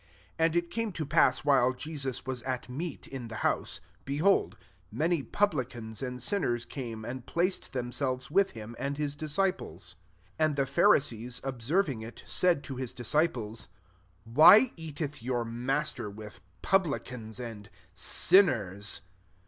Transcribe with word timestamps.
10 0.39 0.45
And 0.47 0.55
it 0.55 0.71
came 0.71 0.91
to 0.93 1.05
pass 1.05 1.45
while 1.45 1.73
Jesus 1.73 2.25
was 2.25 2.41
at 2.41 2.67
meat 2.67 3.05
in 3.07 3.27
the 3.27 3.35
house, 3.45 3.81
behold, 4.03 4.57
many 4.91 5.21
publicans 5.21 6.01
and 6.01 6.19
sin 6.19 6.41
ners 6.41 6.67
came 6.67 7.05
and 7.05 7.27
placed 7.27 7.71
them 7.71 7.91
selves 7.91 8.31
with 8.31 8.49
him 8.57 8.75
and 8.79 8.97
his 8.97 9.15
disci 9.15 9.55
ples. 9.55 9.97
11 10.39 10.43
And 10.43 10.55
the 10.55 10.65
Pharisees 10.65 11.39
observing 11.43 11.99
«V, 12.01 12.11
said 12.25 12.63
to 12.63 12.77
his 12.77 12.95
disci 12.95 13.31
ples, 13.31 13.65
•< 13.65 13.67
Why 14.23 14.71
eateth 14.75 15.21
your 15.21 15.45
Mas 15.45 15.93
ter 15.93 16.09
with 16.09 16.41
publicans 16.63 17.39
and 17.39 17.69
sin 17.93 18.47
ners 18.47 19.01